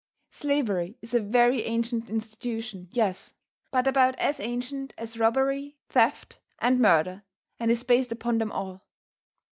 [0.31, 3.35] Slavery is a very ancient institution, yes,
[3.71, 7.21] about as ancient as robbery, theft and murder,
[7.59, 8.81] and is based upon them all.